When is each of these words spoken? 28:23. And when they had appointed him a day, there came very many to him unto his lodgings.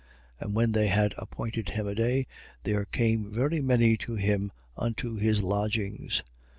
28:23. 0.41 0.47
And 0.47 0.55
when 0.55 0.71
they 0.71 0.87
had 0.87 1.13
appointed 1.19 1.69
him 1.69 1.85
a 1.87 1.93
day, 1.93 2.25
there 2.63 2.85
came 2.85 3.31
very 3.31 3.61
many 3.61 3.97
to 3.97 4.15
him 4.15 4.51
unto 4.75 5.15
his 5.17 5.43
lodgings. 5.43 6.23